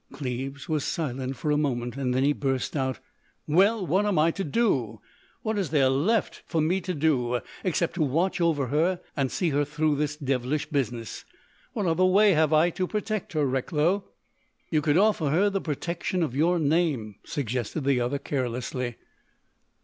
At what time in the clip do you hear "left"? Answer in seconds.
5.91-6.41